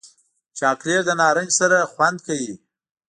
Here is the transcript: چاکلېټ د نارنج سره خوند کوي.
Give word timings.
چاکلېټ 0.57 1.01
د 1.05 1.09
نارنج 1.21 1.51
سره 1.59 1.77
خوند 1.91 2.17
کوي. 2.27 2.53